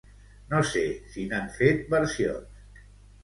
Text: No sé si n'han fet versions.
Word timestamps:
No 0.53 0.61
sé 0.69 0.81
si 1.15 1.25
n'han 1.33 1.51
fet 1.57 1.83
versions. 1.91 2.87